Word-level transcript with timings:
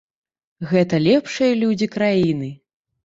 Гэта 0.71 0.99
лепшыя 1.07 1.53
людзі 1.65 1.91
краіны. 1.97 2.51